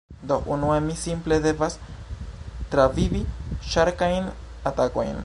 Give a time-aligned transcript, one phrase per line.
[0.29, 1.77] Do, unue mi simple devas
[2.71, 3.21] travivi
[3.75, 4.33] ŝarkajn
[4.73, 5.17] atakojn.